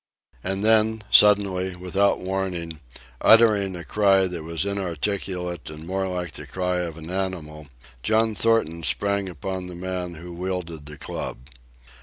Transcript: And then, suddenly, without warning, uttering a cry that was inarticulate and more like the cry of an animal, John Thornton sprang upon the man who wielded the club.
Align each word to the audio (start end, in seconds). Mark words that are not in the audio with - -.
And 0.43 0.63
then, 0.63 1.03
suddenly, 1.11 1.75
without 1.75 2.19
warning, 2.19 2.79
uttering 3.21 3.75
a 3.75 3.83
cry 3.83 4.25
that 4.25 4.41
was 4.41 4.65
inarticulate 4.65 5.69
and 5.69 5.85
more 5.85 6.07
like 6.07 6.31
the 6.31 6.47
cry 6.47 6.77
of 6.77 6.97
an 6.97 7.11
animal, 7.11 7.67
John 8.01 8.33
Thornton 8.33 8.81
sprang 8.81 9.29
upon 9.29 9.67
the 9.67 9.75
man 9.75 10.15
who 10.15 10.33
wielded 10.33 10.87
the 10.87 10.97
club. 10.97 11.37